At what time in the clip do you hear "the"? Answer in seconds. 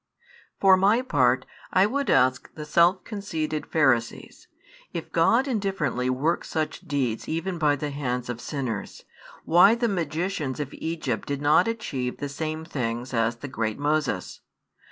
2.55-2.65, 7.75-7.91, 9.75-9.87, 12.17-12.29, 13.35-13.47